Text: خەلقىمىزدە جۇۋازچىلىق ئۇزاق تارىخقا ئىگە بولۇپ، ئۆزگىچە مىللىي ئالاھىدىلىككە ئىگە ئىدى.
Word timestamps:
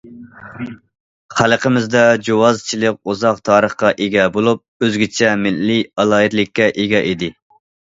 خەلقىمىزدە 1.41 2.01
جۇۋازچىلىق 2.29 2.97
ئۇزاق 3.13 3.43
تارىخقا 3.51 3.93
ئىگە 4.07 4.27
بولۇپ، 4.39 4.89
ئۆزگىچە 4.89 5.31
مىللىي 5.45 5.87
ئالاھىدىلىككە 5.93 6.73
ئىگە 6.75 7.07
ئىدى. 7.13 7.33